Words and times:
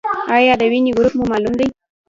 ایا 0.35 0.53
د 0.59 0.61
وینې 0.71 0.91
ګروپ 0.97 1.13
مو 1.17 1.23
معلوم 1.31 1.53
دی؟ 1.59 1.67